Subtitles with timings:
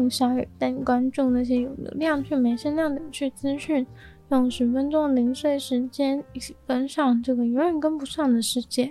[0.00, 3.86] 欢迎光临鲨语，带你关注那些有流量却没声量的有趣资讯，
[4.30, 8.90] 用十分钟的零碎时间，一起跟上这个永远跟不上的世界。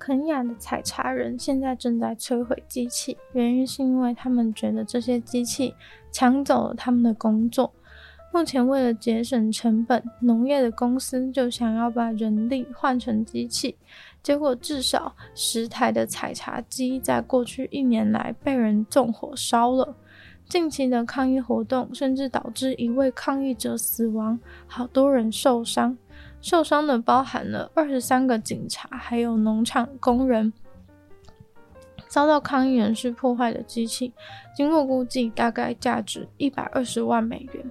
[0.00, 5.72] 肯亚的采茶人现在正在摧毁机器，原因是因为他们觉得这些机器
[6.10, 7.72] 抢走了他们的工作。
[8.32, 13.76] 目前为了节省成本，农业的公司就想要把人力换成机器，
[14.24, 19.94] 结果至少十台的采茶机在过去一年来被人纵火烧了。
[20.48, 25.96] 近期的抗议活动甚至导致一位抗议者死亡，好多人受伤。
[26.40, 30.52] 受伤的包含了二十三个警察，还有农场工人。
[32.08, 34.14] 遭到抗议人士破坏的机器，
[34.56, 37.70] 经过估计大概价值一百二十万美元。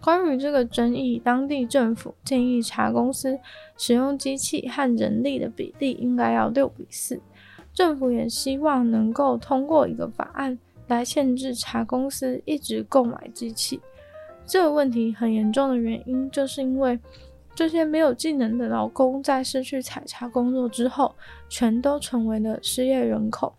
[0.00, 3.40] 关于这个争议，当地政府建议茶公司
[3.76, 7.20] 使用机器和人力的比例应该要六比四。
[7.72, 10.56] 政府也希望能够通过一个法案。
[10.88, 13.80] 来限制茶公司一直购买机器，
[14.46, 16.98] 这个问题很严重的原因，就是因为
[17.54, 21.14] 这些没有技能的劳工在失去采茶工作之后，
[21.48, 23.54] 全都成为了失业人口。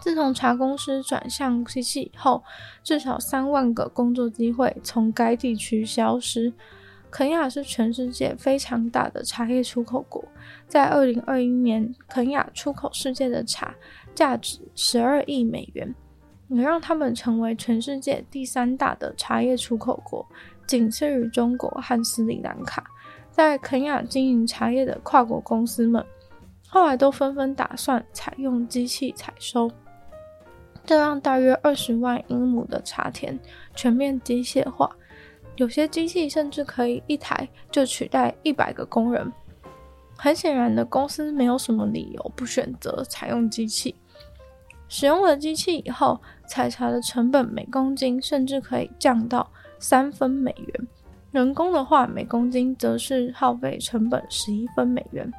[0.00, 2.42] 自从茶公司转向机器以后，
[2.82, 6.52] 至少三万个工作机会从该地区消失。
[7.08, 10.24] 肯亚是全世界非常大的茶叶出口国，
[10.66, 13.74] 在二零二一年，肯亚出口世界的茶
[14.14, 15.94] 价值十二亿美元，
[16.48, 20.26] 也让他们成为全世界第三大的茶叶出口国，
[20.66, 22.84] 仅次于中国和斯里兰卡。
[23.30, 26.04] 在肯亚经营茶叶的跨国公司们，
[26.68, 29.70] 后来都纷纷打算采用机器采收，
[30.84, 33.38] 这让大约二十万英亩的茶田
[33.74, 34.94] 全面机械化。
[35.56, 39.32] 有些机器甚至可以一台就取代一百个工人。
[40.16, 43.94] 很显然的，公司没有什么理由不选择采用机器。
[44.92, 50.88] 使用了机器以后，采茶的成本每公斤甚至可以降到三分美元。
[51.30, 55.32] 人工的话，每公斤则是耗费成本十一分美元。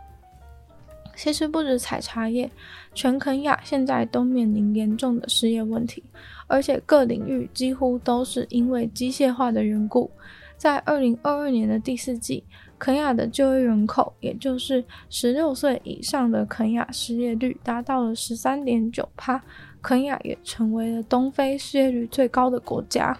[1.16, 2.50] 其实不止采茶业，
[2.96, 6.04] 全肯亚现在都面临严重的失业问题。
[6.48, 10.10] 而且各领域几乎都是因为机械化的缘故，
[10.58, 12.44] 在二零二二年的第四季，
[12.84, 19.42] 肯亚的就业人口，也就是十六岁以上的肯亚失业率达到了十三点九趴，
[19.82, 23.18] 肯亚也成为了东非失业率最高的国家。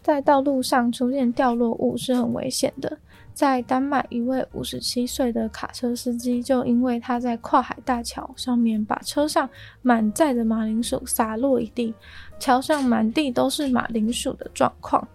[0.00, 2.96] 在道路上出现掉落物是很危险的。
[3.34, 9.46] 在丹麦，一位五十七岁的卡车司机就因为他在跨海大桥上面把车上
[9.82, 11.92] 满载的马铃薯洒落一地，
[12.38, 15.06] 桥上满地都是马铃薯的状况，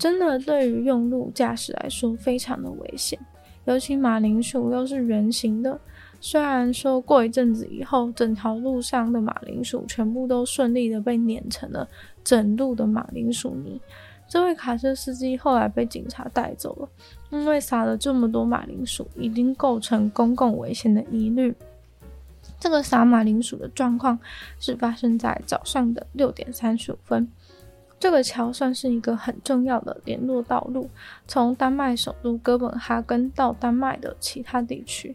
[0.00, 3.18] 真的对于用路驾驶来说非常的危险。
[3.66, 5.78] 尤其马铃薯又是圆形的，
[6.22, 11.86] 虽然说过一阵子以后，整条路上的马铃薯全部都顺利的被碾成了
[12.24, 13.78] 整路的马铃薯泥。
[14.26, 16.88] 这位卡车司机后来被警察带走了，
[17.28, 21.54] 因为撒了这么多马铃薯，已经构成公共危险的疑虑。
[22.58, 24.18] 这个撒马铃薯的状况
[24.58, 27.28] 是发生在早上的六点三十五分。
[28.00, 30.88] 这个桥算是一个很重要的联络道路，
[31.28, 35.14] 从丹麦首都哥本哈根到丹麦的其他地区。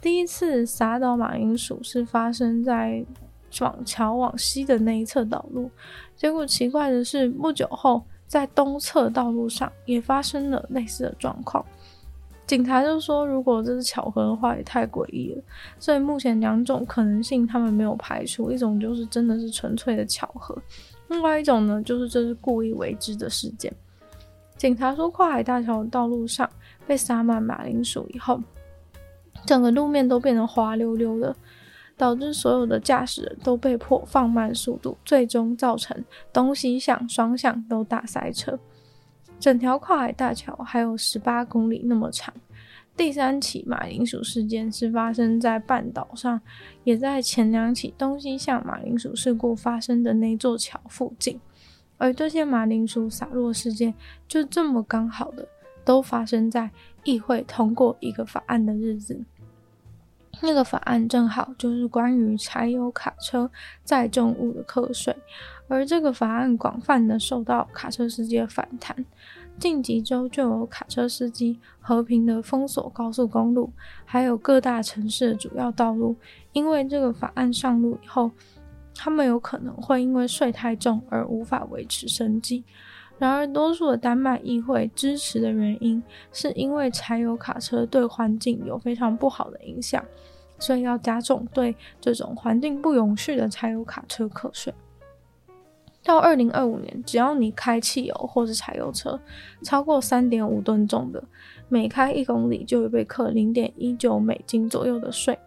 [0.00, 3.04] 第一次撒倒马铃薯是发生在
[3.60, 5.70] 往桥往西的那一侧道路，
[6.14, 8.04] 结果奇怪的是，不久后。
[8.28, 11.64] 在东侧道路上也发生了类似的状况，
[12.46, 15.42] 警察就说，如果这是巧合的话，也太诡异了。
[15.78, 20.54] 所以目前两种可能性他们没有排除，一种就是真的是纯粹的巧合，
[21.08, 23.72] 另外一种呢就是这是故意为之的事件。
[24.56, 26.48] 警察说，跨海大桥的道路上
[26.86, 28.40] 被撒满马铃薯以后，
[29.46, 31.34] 整个路面都变得滑溜溜的。
[31.96, 38.56] 导致所有的驾驶人都被迫放慢速度，最终造成东西向双向都大塞车。
[39.40, 42.32] 整条跨海大桥还有十八公里那么长。
[42.98, 46.40] 第三起马铃薯事件是发生在半岛上，
[46.82, 51.40] 也在前两起东西向马铃薯事故发生的那座桥附近。
[51.96, 53.94] 而这些马铃薯洒落事件
[54.26, 55.46] 就这么刚好的
[55.84, 56.70] 都发生在
[57.04, 59.24] 议会通过一个法案的日子。
[60.40, 63.48] 那个法案正好就是关于柴油卡车
[63.84, 65.16] 载重物的课税，
[65.68, 69.04] 而这个法案广泛的受到卡车司机的反弹。
[69.58, 73.72] 近几周就有卡车司机和平的封锁高速公路，
[74.04, 76.14] 还有各大城市的主要道路，
[76.52, 78.30] 因为这个法案上路以后，
[78.94, 82.64] 他们有可能会因为税太重而无法维持生计。
[83.18, 86.00] 然而，多数的丹麦议会支持的原因，
[86.32, 90.04] 是因为柴油卡车对环境有非常不好的影响，
[90.60, 94.72] 所以要加重对这种环境不永续的柴油卡车课税。
[96.04, 99.20] 到二零二五年，只要你开汽油或是柴油车，
[99.62, 101.22] 超过三点五吨重的，
[101.68, 105.38] 每开一公里就会被扣零点一九美金左右的税。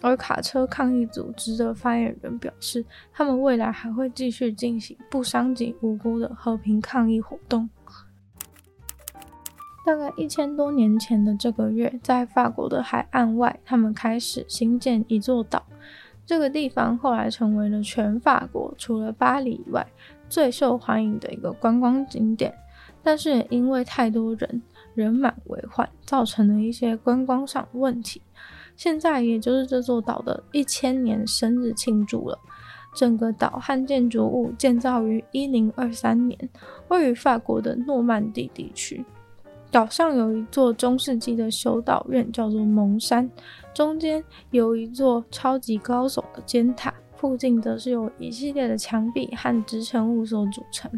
[0.00, 7.70] 而卡车抗议组织的发言人表示，他们未来还会继续进行不伤及无辜的和平抗议活动。
[9.86, 15.64] 大概一千多年前的这个月，在法国的海岸外，他们开始兴建一座岛。
[16.26, 19.86] 这个地方后来成为了全法国除了巴黎以外
[20.28, 22.54] 最受欢迎的一个观光景点。
[23.02, 24.62] 但是也因为太多人，
[24.94, 28.22] 人满为患，造成了一些观光上的问题。
[28.76, 32.38] 现在也就是这座岛的一千年生日庆祝了。
[32.94, 36.48] 整个岛和建筑物建造于一零二三年，
[36.88, 39.04] 位于法国的诺曼底地区。
[39.74, 43.28] 岛上有一座中世纪的修道院，叫做蒙山。
[43.74, 44.22] 中间
[44.52, 50.88] 有一座超级高耸的尖塔，附近则是由一系列的墙壁和支撑物所组成。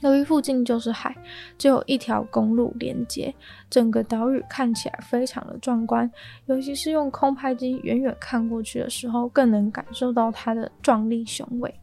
[0.00, 1.14] 由于附近就是海，
[1.58, 3.34] 只有一条公路连接，
[3.68, 6.10] 整个岛屿看起来非常的壮观。
[6.46, 11.74] 尤其是用空拍机远远看过去的时候，更能感受到它的壮丽雄伟。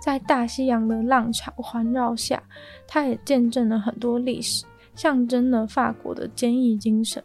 [0.00, 2.42] 在大西洋的浪潮环绕下，
[2.86, 4.64] 它也见证了很多历史，
[4.94, 7.22] 象征了法国的坚毅精神。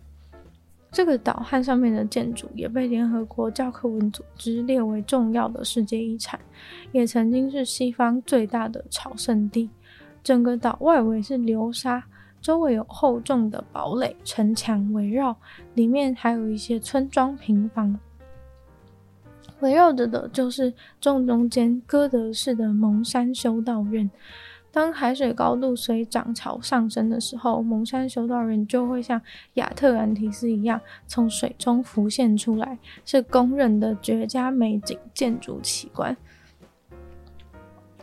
[0.92, 6.40] 这个岛和上面的建筑也被联合国教科文组织列为重要的世界遗产，
[6.92, 9.70] 也曾经是西方最大的朝圣地。
[10.24, 12.04] 整个岛外围是流沙，
[12.42, 15.38] 周围有厚重的堡垒城墙围绕，
[15.76, 17.98] 里面还有一些村庄平房。
[19.60, 24.10] 围绕着的就是正中间哥德式的蒙山修道院。
[24.72, 29.20] 当海水高度随涨潮上升的时候，蒙山修道人就会像
[29.56, 36.16] 亚特兰提斯一样从水中浮现出来，是公认的绝佳美景建筑奇观。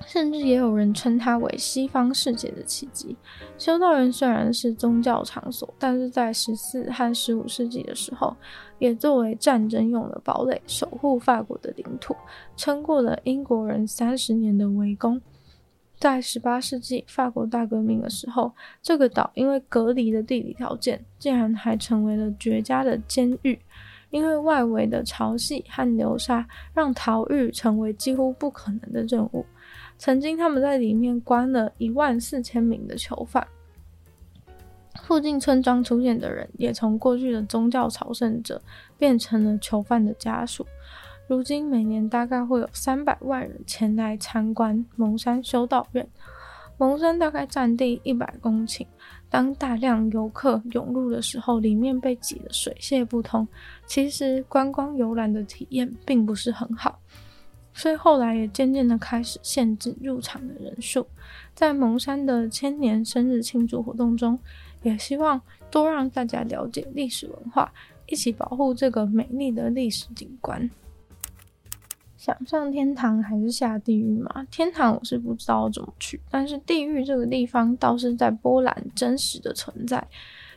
[0.05, 3.17] 甚至也有人称它为西方世界的奇迹。
[3.57, 8.37] 修道院虽然是宗教场所，但是在十四和十五世纪的时候，
[8.79, 12.15] 也作为战争用的堡垒，守护法国的领土，
[12.57, 15.21] 撑过了英国人三十年的围攻。
[15.99, 18.53] 在十八世纪法国大革命的时候，
[18.83, 23.59] 这个岛因为隔离的地理条件，竟然还成为了绝佳的监狱，
[24.11, 29.45] 因为外围的潮汐和流沙，让逃狱成为几乎不可能的任务。
[29.97, 33.47] 曾经，他们在里面关了一万四千名的囚犯。
[35.03, 38.61] 附近村庄出现的人，也从过去的宗教朝圣者
[38.99, 40.67] 变成了囚犯的家属。
[41.29, 46.09] 如今，每年大概会有三百万人前来参观蒙山修道院。
[46.79, 48.87] 蒙山大概占地一百公顷，
[49.29, 53.49] 当大量游客涌入的时候，里面被挤得水泄不通。
[53.87, 57.01] 其实，观光游览的体验并不是很好。
[57.75, 61.07] 所以后来也渐渐的开始限制入场的人数，
[61.55, 64.39] 在蒙山的千年生日庆祝活动中，
[64.83, 65.41] 也希望
[65.73, 67.73] 多让大家了解历史文化，
[68.07, 70.71] 一起保护这个美丽的历史景观。
[72.27, 74.45] 想上天堂还是下地狱嘛？
[74.51, 80.05] 天堂我是不知道怎么去，但是地狱这个地方倒是在波兰真实的存在。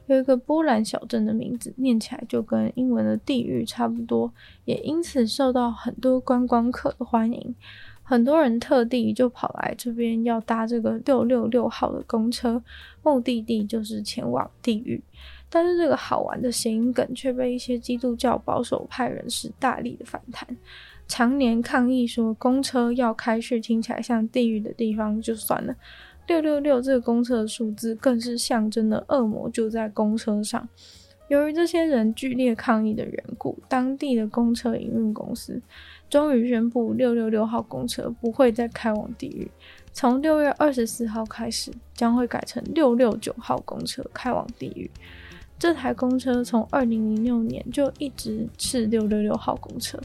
[0.07, 4.33] 有一个波兰小镇的名字，念起来就跟英文的地狱差不多，
[4.65, 7.55] 也因此受到很多观光客的欢迎。
[8.01, 12.63] 很多人特地就跑来这边要搭这个六六六号的公车，
[13.03, 14.99] 目的地就是前往地狱。
[15.50, 20.48] 但是这个好玩的谐音梗却被一些基督教保守派人士大力的反弹，
[21.08, 25.75] 常年抗议说公车要开去听起来像地狱的地方就算了。
[26.27, 30.70] 六六六这个公车的数字更是象征了恶魔就在公车上。
[31.27, 35.60] 由于这些人剧烈抗议的缘故，当地的公车营运公司
[36.10, 39.50] 终于宣布六六六号公车不会再开往地狱，
[39.91, 44.89] 从六月二十四号开始将会改成六六九号公车开往地狱。
[45.59, 49.99] 这台公车从二零零六年就一直是六六六号公车。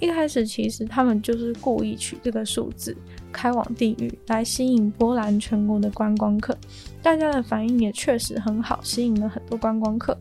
[0.00, 2.96] 一开始其实他们就是故意取这个数字，
[3.30, 6.56] 开往地狱来吸引波兰全国的观光客。
[7.02, 10.16] 大家的反应也确实很好，吸引了很多观光客。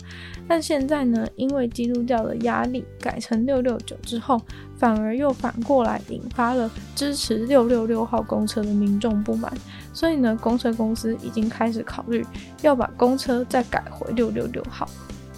[0.50, 4.40] 但现在呢，因为基督教的压力，改成六六九之后，
[4.76, 9.52] 反而又反过来引发了支持六六六号公车的民众不满。
[9.94, 12.26] 所以呢，公车公司已经开始考虑
[12.62, 14.90] 要把公车再改回六六六号。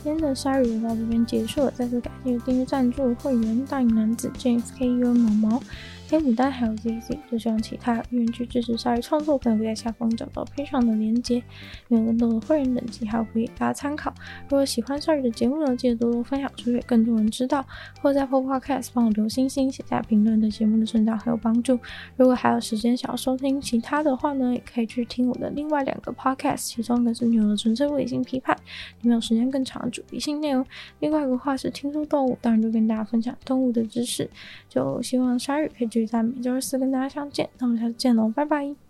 [0.03, 5.63] 今天的鲨语就到这边结束了，再次感谢订阅赞助会员大影男子 jsku 毛毛。
[6.07, 11.41] 黑牡丹还有 ZZ，就像其他愿意去支持鲨鱼创作朋友可以在下方找到配上的链接，
[11.87, 14.13] 有更多的会员等级还有可以给大家参考。
[14.43, 17.65] 如果喜欢鲨鱼的节目呢，记得多多分享出去，更多人知道。
[18.03, 21.79] 或者在 Podcast 帮我留星星、写下评论，对节目的成长很有帮助。
[22.17, 28.55] 如果还有时间想要收听其他的话呢，也可以去听我的另外两个 Podcast，其中一个是《女友的纯粹物理性批判》，
[29.01, 30.63] 里面有时间更长的主题性内容；
[30.99, 34.29] 另外一个话是听说动物，当然就跟大家分享动物的知识。
[34.69, 35.89] 就希望鲨鱼可以。
[36.01, 38.84] 就在每周四跟大家相见，那我们下次见喽，拜拜。